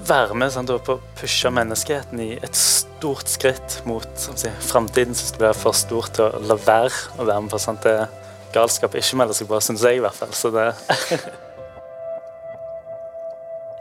være 0.09 0.33
med 0.41 0.55
sånn, 0.55 0.65
på 0.65 0.95
å 0.95 1.01
pushe 1.19 1.53
menneskeheten 1.53 2.23
i 2.23 2.31
et 2.41 2.57
stort 2.57 3.29
skritt 3.29 3.83
mot 3.85 4.09
si, 4.17 4.49
framtiden 4.71 5.13
som 5.13 5.38
være 5.38 5.59
for 5.59 5.77
stort 5.77 6.15
til 6.17 6.25
å 6.25 6.41
la 6.49 6.57
være 6.57 7.21
å 7.21 7.29
være 7.29 7.45
med 7.45 7.53
på 7.53 7.61
sånt 7.61 7.85
det 7.85 7.99
galskap 8.53 8.95
ikke 9.00 9.19
melder 9.19 9.38
seg 9.38 9.50
på, 9.50 9.60
syns 9.63 9.83
jeg 9.86 10.00
i 10.00 10.03
hvert 10.03 10.17
fall. 10.17 10.33
Så 10.38 10.53
det 10.53 10.69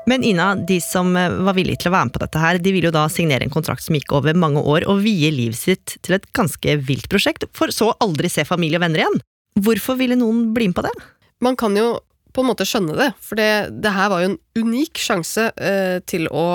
Men 0.06 0.24
Ina, 0.26 0.54
de 0.56 0.80
som 0.82 1.14
eh, 1.16 1.30
var 1.46 1.54
villige 1.54 1.84
til 1.84 1.92
å 1.92 1.94
være 1.94 2.08
med 2.08 2.14
på 2.16 2.22
dette 2.24 2.42
her, 2.42 2.58
de 2.58 2.72
ville 2.74 2.88
jo 2.90 2.94
da 2.94 3.04
signere 3.12 3.46
en 3.46 3.54
kontrakt 3.54 3.84
som 3.84 3.94
gikk 3.94 4.14
over 4.18 4.34
mange 4.34 4.62
år, 4.62 4.86
og 4.90 5.04
vie 5.04 5.30
livet 5.30 5.58
sitt 5.58 5.96
til 6.02 6.16
et 6.16 6.26
ganske 6.34 6.78
vilt 6.88 7.06
prosjekt, 7.12 7.46
for 7.54 7.70
så 7.74 7.92
aldri 8.02 8.30
se 8.32 8.44
familie 8.48 8.80
og 8.80 8.86
venner 8.86 9.04
igjen. 9.04 9.20
Hvorfor 9.62 9.98
ville 10.00 10.18
noen 10.18 10.48
bli 10.56 10.70
med 10.70 10.78
på 10.78 10.86
det? 10.86 10.94
Man 11.44 11.58
kan 11.60 11.76
jo 11.78 12.00
på 12.32 12.42
en 12.42 12.48
måte 12.48 12.66
skjønne 12.66 12.96
det, 12.96 13.10
for 13.20 13.38
det, 13.38 13.50
det 13.84 13.92
her 13.92 14.10
var 14.10 14.24
jo 14.24 14.32
en 14.32 14.38
unik 14.58 15.00
sjanse 15.00 15.50
eh, 15.60 15.98
til 16.08 16.26
å 16.32 16.46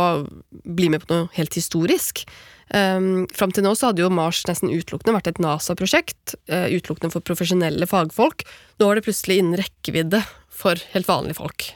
bli 0.50 0.90
med 0.92 1.06
på 1.06 1.14
noe 1.14 1.32
helt 1.38 1.56
historisk. 1.56 2.26
Um, 2.74 3.28
Fram 3.32 3.54
til 3.56 3.64
nå 3.64 3.72
så 3.80 3.90
hadde 3.90 4.04
jo 4.04 4.12
Mars 4.12 4.42
nesten 4.48 4.72
utelukkende 4.74 5.16
vært 5.16 5.30
et 5.32 5.42
NASA-prosjekt, 5.44 6.36
uh, 6.52 6.68
utelukkende 6.68 7.14
for 7.14 7.24
profesjonelle 7.24 7.88
fagfolk. 7.88 8.44
Nå 8.80 8.90
var 8.90 9.00
det 9.00 9.06
plutselig 9.08 9.40
innen 9.40 9.60
rekkevidde 9.60 10.24
for 10.52 10.80
helt 10.94 11.08
vanlige 11.08 11.40
folk. 11.40 11.70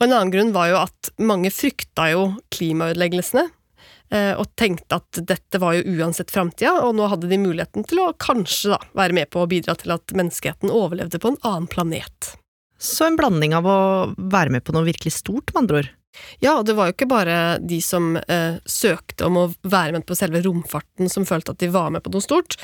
Og 0.00 0.08
En 0.08 0.16
annen 0.16 0.32
grunn 0.34 0.54
var 0.56 0.72
jo 0.72 0.80
at 0.82 1.12
mange 1.22 1.52
frykta 1.54 2.08
jo 2.10 2.24
klimaødeleggelsene, 2.54 3.46
uh, 3.46 4.34
og 4.40 4.50
tenkte 4.58 4.98
at 4.98 5.22
dette 5.22 5.62
var 5.62 5.78
jo 5.78 5.98
uansett 6.00 6.34
framtida, 6.34 6.80
og 6.82 6.96
nå 6.98 7.06
hadde 7.12 7.30
de 7.30 7.38
muligheten 7.38 7.86
til 7.86 8.02
å 8.02 8.12
kanskje 8.18 8.74
da 8.74 8.80
være 8.98 9.20
med 9.20 9.30
på 9.30 9.44
å 9.44 9.50
bidra 9.50 9.78
til 9.78 9.94
at 9.94 10.16
menneskeheten 10.18 10.72
overlevde 10.74 11.22
på 11.22 11.34
en 11.34 11.42
annen 11.46 11.70
planet. 11.70 12.34
Så 12.74 13.06
en 13.06 13.16
blanding 13.16 13.54
av 13.56 13.68
å 13.70 13.78
være 14.18 14.50
med 14.52 14.66
på 14.66 14.74
noe 14.74 14.88
virkelig 14.88 15.14
stort, 15.20 15.54
med 15.54 15.62
andre 15.62 15.84
ord. 15.84 15.94
Ja, 16.44 16.58
og 16.58 16.66
det 16.68 16.76
var 16.78 16.88
jo 16.88 16.96
ikke 16.96 17.10
bare 17.10 17.38
de 17.60 17.80
som 17.84 18.14
eh, 18.20 18.60
søkte 18.66 19.28
om 19.28 19.40
å 19.40 19.46
være 19.62 19.98
med 19.98 20.06
på 20.08 20.18
selve 20.18 20.42
romfarten 20.44 21.10
som 21.12 21.28
følte 21.28 21.54
at 21.54 21.62
de 21.62 21.72
var 21.74 21.92
med 21.94 22.04
på 22.04 22.12
noe 22.14 22.24
stort. 22.24 22.58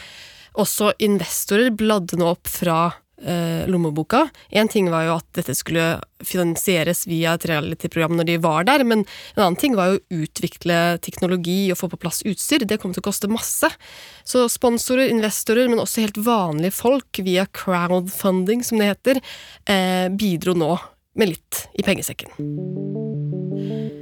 Også 0.58 0.92
investorer 1.02 1.70
bladde 1.74 2.18
nå 2.18 2.32
opp 2.32 2.50
fra 2.50 2.88
eh, 3.22 3.68
lommeboka. 3.70 4.28
Én 4.50 4.68
ting 4.68 4.90
var 4.90 5.04
jo 5.06 5.16
at 5.18 5.26
dette 5.36 5.54
skulle 5.58 6.00
finansieres 6.24 7.06
via 7.08 7.34
et 7.36 7.46
reality-program 7.48 8.16
når 8.18 8.28
de 8.28 8.38
var 8.42 8.66
der, 8.68 8.84
men 8.84 9.04
en 9.04 9.42
annen 9.44 9.58
ting 9.60 9.76
var 9.78 9.92
jo 9.92 10.00
å 10.00 10.22
utvikle 10.24 10.80
teknologi 11.04 11.70
og 11.72 11.80
få 11.80 11.90
på 11.92 12.00
plass 12.02 12.22
utstyr. 12.28 12.66
Det 12.66 12.80
kom 12.82 12.94
til 12.94 13.04
å 13.04 13.08
koste 13.10 13.30
masse. 13.30 13.70
Så 14.24 14.46
sponsorer, 14.52 15.10
investorer, 15.12 15.70
men 15.70 15.82
også 15.82 16.06
helt 16.06 16.20
vanlige 16.24 16.76
folk 16.80 17.22
via 17.24 17.46
crowdfunding, 17.46 18.64
som 18.66 18.80
det 18.80 18.92
heter, 18.94 19.22
eh, 19.66 20.08
bidro 20.10 20.56
nå 20.56 20.74
med 21.18 21.34
litt 21.34 21.66
i 21.74 21.86
pengesekken. 21.86 23.09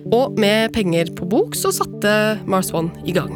Og 0.09 0.39
med 0.41 0.73
penger 0.73 1.11
på 1.13 1.27
bok 1.29 1.57
så 1.59 1.69
satte 1.75 2.11
Mars 2.49 2.71
One 2.73 2.89
i 3.05 3.13
gang. 3.13 3.35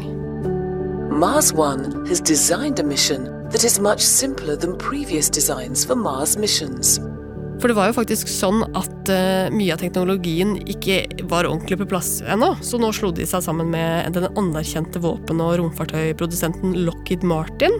Mars 1.12 1.52
One 1.52 2.07
has 2.09 2.21
designed 2.21 2.81
a 2.81 2.85
mission 2.85 3.26
that 3.50 3.64
is 3.64 3.79
much 3.79 4.00
simpler 4.00 4.57
than 4.57 4.79
previous 4.79 5.29
designs 5.29 5.85
for 5.85 5.95
Mars 5.95 6.38
missions. 6.38 6.97
For 7.61 7.69
det 7.69 7.76
var 7.76 7.91
jo 7.91 7.99
faktisk 7.99 8.31
sånn 8.33 8.64
at 8.73 9.12
uh, 9.12 9.52
mye 9.52 9.76
av 9.76 9.85
teknologien 9.85 10.57
ikke 10.64 11.05
var 11.29 11.47
ordentlig 11.47 11.76
på 11.83 11.91
plass 11.93 12.17
ennå, 12.25 12.55
så 12.64 12.81
nå 12.81 12.88
slo 12.97 13.12
de 13.12 13.29
seg 13.29 13.45
sammen 13.45 13.69
med 13.71 14.17
den 14.17 14.26
anerkjente 14.33 15.02
våpen- 15.05 15.45
og 15.45 15.59
romfartøyprodusenten 15.61 16.73
Lockheed 16.88 17.23
Martin, 17.23 17.76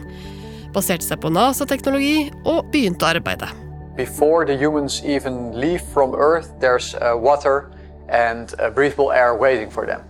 baserte 0.77 1.09
seg 1.09 1.25
på 1.25 1.33
NASA-teknologi 1.33 2.29
og 2.45 2.69
begynte 2.71 3.09
å 3.09 3.17
arbeide. 3.17 3.49
Before 3.97 4.45
the 4.45 4.55
humans 4.57 5.01
even 5.05 5.51
leave 5.57 5.83
from 5.93 6.15
Earth, 6.15 6.53
there's 6.61 6.95
uh, 7.01 7.17
water 7.17 7.72
and 8.13 8.55
breathable 8.77 9.11
air 9.11 9.35
waiting 9.35 9.71
for 9.71 9.87
them. 9.87 10.01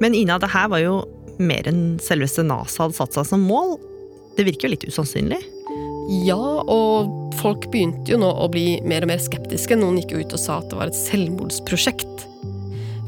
Men 0.00 0.14
Ina, 0.14 0.38
det 0.38 0.52
her 0.52 0.68
var 0.68 0.82
jo 0.84 1.00
mer 1.40 1.66
enn 1.68 1.98
selveste 2.02 2.44
NASA 2.46 2.84
hadde 2.84 2.98
satt 2.98 3.16
seg 3.16 3.28
som 3.32 3.44
mål. 3.48 3.76
Det 4.36 4.44
virker 4.44 4.68
jo 4.68 4.74
litt 4.74 4.88
usannsynlig? 4.88 5.40
Ja, 6.22 6.38
og 6.38 7.34
folk 7.40 7.66
begynte 7.72 8.12
jo 8.12 8.20
nå 8.20 8.28
å 8.30 8.46
bli 8.52 8.78
mer 8.86 9.04
og 9.04 9.10
mer 9.10 9.22
skeptiske. 9.22 9.78
Noen 9.78 9.98
gikk 10.00 10.14
jo 10.14 10.22
ut 10.22 10.36
og 10.36 10.42
sa 10.42 10.60
at 10.60 10.68
det 10.70 10.78
var 10.78 10.92
et 10.92 10.98
selvmordsprosjekt. 10.98 12.26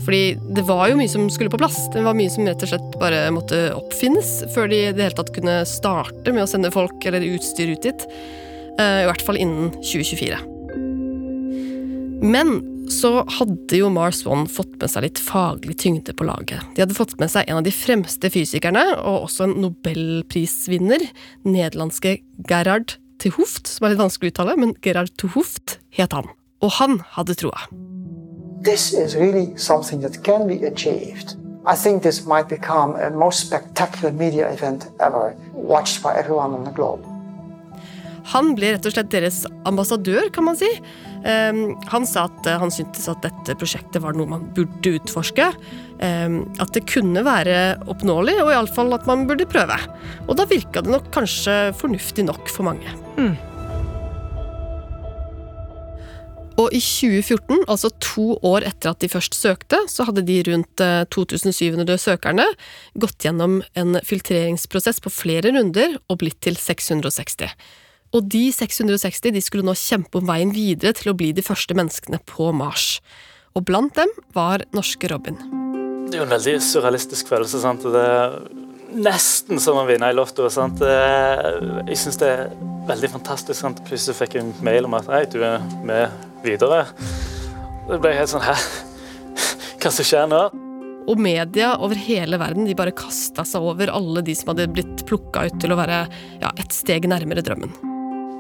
Fordi 0.09 0.39
det 0.57 0.65
var 0.65 0.89
jo 0.89 0.97
mye 0.99 1.11
som 1.13 1.27
skulle 1.31 1.53
på 1.53 1.61
plass. 1.61 1.77
Det 1.93 2.03
var 2.03 2.17
mye 2.17 2.33
som 2.33 2.47
rett 2.49 2.63
og 2.65 2.71
slett 2.71 2.99
bare 3.01 3.27
måtte 3.35 3.59
oppfinnes 3.77 4.31
før 4.55 4.71
de 4.73 4.81
i 4.87 4.93
det 4.97 5.05
hele 5.05 5.19
tatt 5.19 5.35
kunne 5.37 5.61
starte 5.69 6.33
med 6.33 6.47
å 6.47 6.49
sende 6.49 6.73
folk 6.73 7.05
eller 7.07 7.27
utstyr 7.29 7.75
ut 7.75 7.85
dit. 7.85 8.07
Eh, 8.81 9.03
I 9.05 9.09
hvert 9.11 9.25
fall 9.27 9.39
innen 9.39 9.75
2024. 9.85 10.41
Men 12.25 12.57
så 12.93 13.25
hadde 13.39 13.79
jo 13.81 13.91
Mars 13.93 14.25
One 14.29 14.49
fått 14.51 14.77
med 14.81 14.91
seg 14.93 15.05
litt 15.05 15.21
faglig 15.23 15.79
tyngde 15.83 16.15
på 16.17 16.27
laget. 16.29 16.65
De 16.75 16.85
hadde 16.85 16.97
fått 16.97 17.17
med 17.21 17.31
seg 17.33 17.49
en 17.49 17.61
av 17.61 17.67
de 17.67 17.73
fremste 17.75 18.31
fysikerne, 18.33 18.85
og 18.99 19.29
også 19.29 19.49
en 19.49 19.59
nobelprisvinner, 19.65 21.05
nederlandske 21.49 22.19
Gerhard 22.49 22.97
til 23.23 23.35
Hoft, 23.37 23.69
som 23.71 23.87
er 23.87 23.95
litt 23.95 24.03
vanskelig 24.03 24.31
å 24.31 24.35
uttale, 24.35 24.57
men 24.61 24.77
Gerhard 24.85 25.13
til 25.21 25.33
Hoft 25.35 25.79
het 25.95 26.17
han. 26.17 26.31
Og 26.65 26.75
han 26.79 27.01
hadde 27.15 27.37
troa. 27.39 27.69
This 28.65 28.93
is 28.93 29.15
really 29.15 29.55
something 29.57 30.03
that 30.03 30.23
can 30.25 30.49
be 30.49 30.65
achieved. 30.67 31.37
I 31.67 31.77
think 31.77 32.03
this 32.03 32.27
might 32.27 32.49
become 32.49 32.97
a 32.97 33.11
most 33.11 33.47
spectacular 33.47 34.13
media 34.13 34.51
event 34.51 34.89
ever, 35.01 35.37
watched 35.53 36.03
by 36.03 36.15
everyone 36.15 36.55
on 36.55 36.65
the 36.65 36.73
globe. 36.73 37.05
Han 38.33 38.53
ble 38.59 38.75
rett 38.75 38.87
og 38.89 38.93
slett 38.93 39.11
deres 39.13 39.43
ambassadør, 39.69 40.29
kan 40.35 40.45
man 40.51 40.59
si. 40.59 40.69
Um, 41.25 41.79
han 41.89 42.07
sa 42.09 42.27
at 42.29 42.47
uh, 42.47 42.59
han 42.61 42.73
syntes 42.73 43.09
at 43.11 43.23
dette 43.25 43.57
prosjektet 43.59 44.03
var 44.05 44.17
noe 44.17 44.29
man 44.29 44.47
burde 44.57 44.95
utforske. 44.99 45.49
Um, 45.99 46.43
at 46.61 46.75
det 46.77 46.87
kunne 46.91 47.25
være 47.27 47.79
oppnåelig, 47.89 48.39
og 48.45 48.53
iallfall 48.53 48.93
at 48.97 49.09
man 49.09 49.27
burde 49.31 49.49
prøve. 49.49 49.79
Og 50.27 50.37
da 50.39 50.49
virka 50.51 50.85
det 50.85 50.93
nok 50.93 51.13
kanskje 51.15 51.61
fornuftig 51.79 52.29
nok 52.29 52.53
for 52.53 52.69
mange. 52.69 52.93
Mm. 53.17 53.37
Og 56.59 56.73
i 56.75 56.81
2014, 56.83 57.61
altså 57.71 57.89
to 58.03 58.33
år 58.45 58.67
etter 58.67 58.91
at 58.91 59.01
de 59.01 59.09
først 59.11 59.37
søkte, 59.39 59.79
så 59.87 60.09
hadde 60.09 60.25
de 60.27 60.41
rundt 60.49 60.83
2700 61.15 62.01
søkerne 62.03 62.49
gått 62.99 63.23
gjennom 63.23 63.61
en 63.79 64.01
filtreringsprosess 64.03 64.99
på 65.05 65.13
flere 65.15 65.55
runder 65.55 66.01
og 66.11 66.19
blitt 66.25 66.41
til 66.43 66.59
660. 66.59 67.55
Og 68.17 68.25
de 68.33 68.49
660 68.55 69.35
de 69.35 69.43
skulle 69.45 69.67
nå 69.67 69.75
kjempe 69.77 70.21
om 70.21 70.29
veien 70.29 70.53
videre 70.55 70.95
til 70.97 71.13
å 71.13 71.17
bli 71.19 71.35
de 71.37 71.45
første 71.45 71.77
menneskene 71.77 72.21
på 72.29 72.51
Mars. 72.57 72.99
Og 73.57 73.67
blant 73.69 73.93
dem 73.99 74.13
var 74.37 74.65
norske 74.77 75.11
Robin. 75.13 75.37
Det 76.09 76.17
er 76.17 76.23
jo 76.23 76.29
en 76.29 76.33
veldig 76.33 76.57
surrealistisk 76.65 77.29
følelse. 77.29 77.61
sant? 77.61 77.85
Det 77.85 78.01
er 78.01 78.39
nesten 78.97 79.61
som 79.61 79.77
å 79.77 79.85
vinne 79.89 80.09
i 80.09 80.17
Lotto. 80.17 80.49
sant? 80.49 80.81
Jeg 80.81 81.99
syns 82.01 82.21
det 82.23 82.31
er 82.33 82.47
veldig 82.89 83.11
fantastisk. 83.19 83.61
sant? 83.61 83.83
Plutselig 83.85 84.17
fikk 84.17 84.39
jeg 84.39 84.47
en 84.47 84.55
mail 84.65 84.89
om 84.89 84.97
at 84.97 85.11
hei, 85.13 85.27
du 85.29 85.43
er 85.45 85.61
med 85.85 86.09
videre. 86.45 86.87
Det 87.89 88.01
ble 88.01 88.15
helt 88.17 88.33
sånn 88.33 88.45
Hæ? 88.45 88.57
Hva 89.79 89.93
som 89.93 90.05
skjer 90.05 90.27
nå? 90.31 90.41
Og 91.09 91.21
media 91.21 91.75
over 91.81 91.97
hele 91.97 92.37
verden 92.41 92.67
de 92.69 92.75
bare 92.77 92.93
kasta 92.93 93.45
seg 93.49 93.65
over 93.65 93.93
alle 93.93 94.25
de 94.25 94.35
som 94.37 94.53
hadde 94.53 94.69
blitt 94.73 95.07
plukka 95.09 95.47
ut 95.49 95.61
til 95.63 95.73
å 95.73 95.79
være 95.79 96.03
ja, 96.43 96.51
et 96.57 96.75
steg 96.75 97.09
nærmere 97.09 97.45
drømmen. 97.45 97.88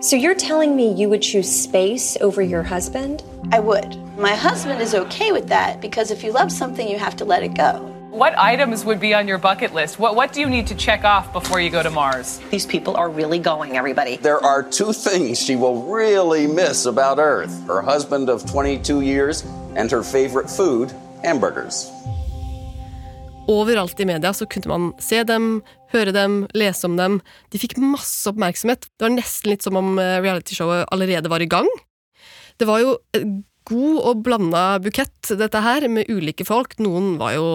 So 0.00 0.14
you're 0.14 0.36
telling 0.36 0.76
me 0.76 0.92
you 0.92 1.08
would 1.08 1.22
choose 1.22 1.50
space 1.50 2.16
over 2.20 2.40
your 2.40 2.62
husband? 2.62 3.24
I 3.50 3.58
would. 3.58 3.96
My 4.16 4.32
husband 4.32 4.80
is 4.80 4.94
okay 4.94 5.32
with 5.32 5.48
that 5.48 5.80
because 5.80 6.12
if 6.12 6.22
you 6.22 6.30
love 6.30 6.52
something, 6.52 6.88
you 6.88 6.96
have 6.96 7.16
to 7.16 7.24
let 7.24 7.42
it 7.42 7.54
go. 7.56 7.80
What 8.10 8.32
items 8.38 8.84
would 8.84 9.00
be 9.00 9.12
on 9.12 9.26
your 9.26 9.38
bucket 9.38 9.74
list? 9.74 9.98
What, 9.98 10.14
what 10.14 10.32
do 10.32 10.40
you 10.40 10.48
need 10.48 10.68
to 10.68 10.76
check 10.76 11.02
off 11.02 11.32
before 11.32 11.58
you 11.58 11.68
go 11.68 11.82
to 11.82 11.90
Mars? 11.90 12.40
These 12.48 12.64
people 12.64 12.96
are 12.96 13.10
really 13.10 13.40
going, 13.40 13.76
everybody. 13.76 14.18
There 14.18 14.38
are 14.38 14.62
two 14.62 14.92
things 14.92 15.40
she 15.40 15.56
will 15.56 15.82
really 15.82 16.46
miss 16.46 16.86
about 16.86 17.18
Earth 17.18 17.66
her 17.66 17.82
husband 17.82 18.28
of 18.28 18.48
22 18.48 19.00
years 19.00 19.44
and 19.74 19.90
her 19.90 20.04
favorite 20.04 20.48
food, 20.48 20.92
hamburgers. 21.24 21.90
Overalt 23.48 24.00
i 24.00 24.04
media 24.04 24.32
så 24.32 24.46
kunne 24.46 24.68
man 24.68 24.92
se 24.98 25.24
dem, 25.24 25.62
høre 25.92 26.14
dem, 26.14 26.40
lese 26.58 26.88
om 26.88 26.96
dem. 26.98 27.20
De 27.52 27.60
fikk 27.60 27.76
masse 27.80 28.28
oppmerksomhet. 28.30 28.88
Det 28.96 29.06
var 29.06 29.14
nesten 29.14 29.52
litt 29.52 29.66
som 29.66 29.78
om 29.80 29.96
eh, 30.02 30.18
realityshowet 30.24 30.88
allerede 30.94 31.32
var 31.32 31.44
i 31.44 31.50
gang. 31.50 31.68
Det 32.58 32.66
var 32.68 32.82
jo 32.82 32.96
god 33.68 33.98
og 34.10 34.22
blanda 34.26 34.64
bukett, 34.82 35.32
dette 35.38 35.62
her, 35.62 35.86
med 35.92 36.08
ulike 36.10 36.46
folk. 36.48 36.78
Noen 36.82 37.16
var 37.20 37.36
jo 37.36 37.48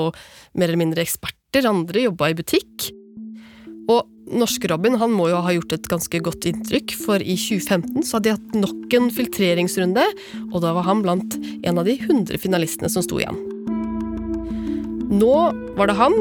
mer 0.53 0.69
eller 0.69 0.81
mindre 0.85 1.03
eksperter, 1.03 1.67
andre 1.69 2.07
jobba 2.07 2.31
i 2.31 2.37
butikk. 2.37 2.91
Og 3.91 4.07
norske 4.31 4.69
Robin 4.71 4.95
han 5.01 5.11
må 5.11 5.27
jo 5.31 5.41
ha 5.43 5.53
gjort 5.55 5.75
et 5.75 5.89
ganske 5.91 6.21
godt 6.23 6.47
inntrykk, 6.47 6.93
for 7.03 7.19
i 7.19 7.35
2015 7.35 8.05
så 8.05 8.17
hadde 8.17 8.29
de 8.29 8.35
hatt 8.37 8.61
nok 8.61 8.95
en 8.95 9.09
filtreringsrunde, 9.13 10.05
og 10.51 10.61
da 10.63 10.71
var 10.77 10.87
han 10.87 11.03
blant 11.03 11.35
en 11.41 11.81
av 11.81 11.89
de 11.89 11.97
100 11.99 12.39
finalistene 12.39 12.91
som 12.91 13.03
sto 13.03 13.19
igjen. 13.19 13.41
Nå 15.13 15.35
var 15.77 15.91
det 15.91 15.99
han 15.99 16.15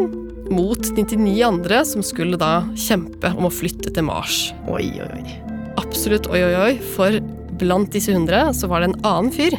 mot 0.51 0.81
99 0.97 1.43
andre 1.47 1.83
som 1.87 2.03
skulle 2.07 2.39
da 2.41 2.65
kjempe 2.79 3.31
om 3.37 3.47
å 3.49 3.53
flytte 3.53 3.93
til 3.95 4.07
Mars. 4.09 4.51
Oi, 4.71 4.89
oi, 5.03 5.09
oi. 5.21 5.37
Absolutt 5.81 6.29
oi, 6.33 6.43
oi, 6.45 6.55
oi, 6.59 6.73
for 6.95 7.19
blant 7.61 7.93
disse 7.95 8.13
100 8.13 8.55
så 8.59 8.71
var 8.71 8.83
det 8.83 8.93
en 8.93 9.05
annen 9.07 9.33
fyr. 9.35 9.57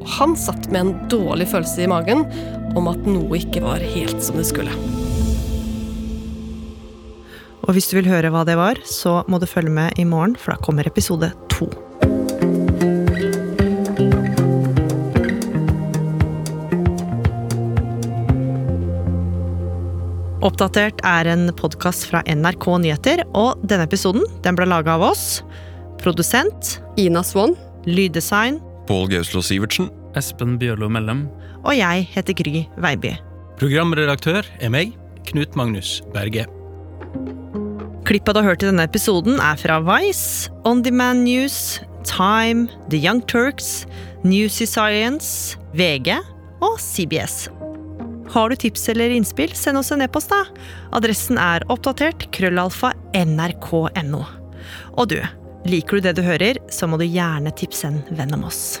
Og 0.00 0.06
han 0.18 0.36
satt 0.38 0.68
med 0.70 0.80
en 0.80 0.94
dårlig 1.12 1.48
følelse 1.50 1.84
i 1.84 1.90
magen 1.90 2.26
om 2.78 2.90
at 2.90 3.08
noe 3.08 3.40
ikke 3.40 3.64
var 3.64 3.82
helt 3.94 4.22
som 4.24 4.38
det 4.40 4.46
skulle. 4.48 4.74
Og 7.64 7.72
hvis 7.72 7.88
du 7.88 7.96
vil 7.96 8.10
høre 8.10 8.28
hva 8.32 8.44
det 8.44 8.58
var, 8.60 8.80
så 8.84 9.22
må 9.30 9.40
du 9.40 9.48
følge 9.48 9.72
med 9.72 9.96
i 10.00 10.04
morgen, 10.04 10.36
for 10.36 10.52
da 10.52 10.60
kommer 10.60 10.86
episode 10.88 11.30
to. 11.52 11.70
Oppdatert 20.44 20.98
er 21.08 21.24
en 21.32 21.48
podkast 21.56 22.04
fra 22.10 22.20
NRK 22.28 22.66
Nyheter, 22.82 23.22
og 23.32 23.62
denne 23.64 23.86
episoden 23.88 24.26
den 24.44 24.58
ble 24.58 24.66
laga 24.68 24.98
av 24.98 25.06
oss. 25.06 25.40
Produsent 26.02 26.78
Ina 27.00 27.22
Swann. 27.24 27.56
Lyddesign 27.88 28.58
Pål 28.88 29.08
Gauslo 29.12 29.40
Sivertsen. 29.44 29.88
Espen 30.16 30.58
Bjørlo 30.60 30.90
Mellem. 30.92 31.24
Og 31.64 31.72
jeg 31.78 32.04
heter 32.12 32.36
Gry 32.36 32.66
Veiby. 32.76 33.14
Programredaktør 33.56 34.44
er 34.60 34.72
meg, 34.72 34.92
Knut 35.30 35.56
Magnus 35.56 36.02
Berge. 36.12 36.44
Klippet 38.04 38.36
du 38.36 38.42
har 38.42 38.50
hørt 38.50 38.64
i 38.64 38.68
denne 38.68 38.84
episoden, 38.84 39.40
er 39.40 39.56
fra 39.56 39.80
Vice, 39.80 40.52
On 40.68 40.84
Demand 40.84 41.24
News, 41.24 41.80
Time, 42.04 42.68
The 42.92 43.00
Young 43.00 43.24
Turks, 43.24 43.86
Newsy 44.28 44.68
Science, 44.68 45.56
VG 45.72 46.18
og 46.60 46.76
CBS. 46.76 47.46
Har 48.34 48.50
du 48.50 48.56
tips 48.56 48.88
eller 48.88 49.10
innspill, 49.14 49.52
send 49.54 49.78
oss 49.78 49.92
en 49.94 50.02
e-post, 50.02 50.32
da. 50.32 50.42
Adressen 50.98 51.38
er 51.38 51.62
oppdatert 51.70 52.26
krøllalfa 52.34 52.90
nrk.no. 53.14 54.24
Og 54.98 55.12
du, 55.12 55.20
liker 55.70 56.00
du 56.00 56.08
det 56.08 56.16
du 56.18 56.24
hører, 56.26 56.58
så 56.66 56.90
må 56.90 56.98
du 56.98 57.06
gjerne 57.06 57.54
tipse 57.54 57.86
en 57.86 58.02
venn 58.10 58.34
om 58.34 58.48
oss. 58.50 58.80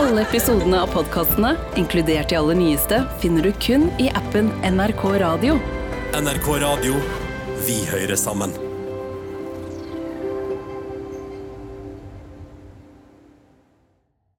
Alle 0.00 0.22
episodene 0.22 0.78
av 0.80 0.86
podkastene, 0.94 1.50
inkludert 1.76 2.30
de 2.32 2.38
aller 2.38 2.56
nyeste, 2.56 3.02
finner 3.20 3.44
du 3.44 3.52
kun 3.60 3.90
i 4.00 4.08
appen 4.16 4.48
NRK 4.64 5.04
Radio. 5.20 5.58
NRK 6.16 6.48
Radio. 6.64 6.96
Vi 7.66 7.82
hører 7.92 8.16
sammen. 8.16 8.69